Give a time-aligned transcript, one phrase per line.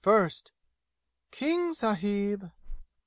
[0.03, 0.51] First,
[1.29, 2.49] "King sahib!"